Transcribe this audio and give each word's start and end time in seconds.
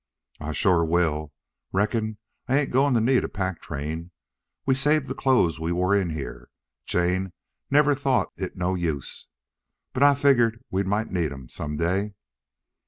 "I 0.39 0.53
shore 0.53 0.83
will. 0.83 1.31
Reckon 1.71 2.17
I 2.47 2.57
ain't 2.57 2.69
a 2.69 2.71
goin' 2.71 2.95
to 2.95 2.99
need 2.99 3.23
a 3.23 3.29
pack 3.29 3.61
train. 3.61 4.09
We 4.65 4.73
saved 4.73 5.07
the 5.07 5.13
clothes 5.13 5.59
we 5.59 5.71
wore 5.71 5.95
in 5.95 6.09
here. 6.09 6.49
Jane 6.87 7.33
never 7.69 7.93
thought 7.93 8.31
it 8.35 8.55
no 8.55 8.73
use. 8.73 9.27
But 9.93 10.01
I 10.01 10.15
figgered 10.15 10.59
we 10.71 10.81
might 10.81 11.11
need 11.11 11.27
them 11.27 11.49
some 11.49 11.77
day. 11.77 12.15